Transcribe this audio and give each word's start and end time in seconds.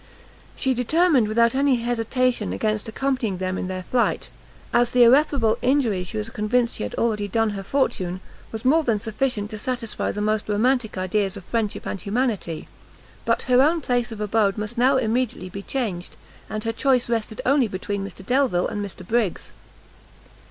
She 0.55 0.73
determined 0.73 1.27
without 1.27 1.53
any 1.53 1.75
hesitation 1.75 2.53
against 2.53 2.87
accompanying 2.87 3.37
them 3.37 3.55
in 3.55 3.67
their 3.67 3.83
flight, 3.83 4.29
as 4.73 4.89
the 4.89 5.03
irreparable 5.03 5.59
injury 5.61 6.03
she 6.03 6.17
was 6.17 6.31
convinced 6.31 6.73
she 6.77 6.81
had 6.81 6.95
already 6.95 7.27
done 7.27 7.51
her 7.51 7.61
fortune, 7.61 8.19
was 8.51 8.65
more 8.65 8.81
than 8.83 8.97
sufficient 8.97 9.51
to 9.51 9.59
satisfy 9.59 10.11
the 10.11 10.19
most 10.19 10.49
romantic 10.49 10.97
ideas 10.97 11.37
of 11.37 11.45
friendship 11.45 11.85
and 11.85 12.01
humanity; 12.01 12.67
but 13.25 13.43
her 13.43 13.61
own 13.61 13.79
place 13.79 14.11
of 14.11 14.19
abode 14.19 14.57
must 14.57 14.75
now 14.75 14.97
immediately 14.97 15.49
be 15.49 15.61
changed, 15.61 16.15
and 16.49 16.63
her 16.63 16.71
choice 16.71 17.07
rested 17.07 17.39
only 17.45 17.67
between 17.67 18.03
Mr 18.03 18.25
Delvile 18.25 18.65
and 18.65 18.83
Mr 18.83 19.07
Briggs. 19.07 19.53